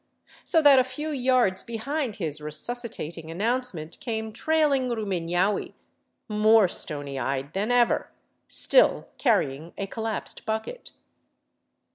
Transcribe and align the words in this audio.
So 0.43 0.63
that 0.63 0.79
a 0.79 0.83
few 0.83 1.09
yards 1.09 1.61
behind 1.61 2.15
his 2.15 2.41
resuscitating 2.41 3.29
announce 3.29 3.71
ment 3.71 3.99
came 3.99 4.33
trailing 4.33 4.89
Ruminaui, 4.89 5.75
more 6.27 6.67
stony 6.67 7.19
eyed 7.19 7.53
than 7.53 7.69
ever, 7.69 8.09
still 8.47 9.09
carry 9.19 9.55
ing 9.55 9.73
a 9.77 9.85
collapsed 9.85 10.43
bucket. 10.43 10.93